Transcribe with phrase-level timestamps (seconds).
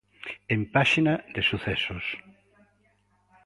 [0.55, 2.05] En páxina de sucesos.